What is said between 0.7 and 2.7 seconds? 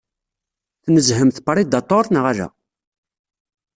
Tnezzhemt Predator neɣ ala?